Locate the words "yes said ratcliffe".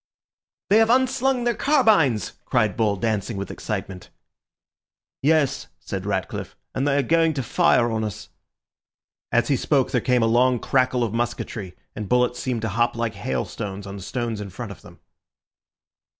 5.21-6.55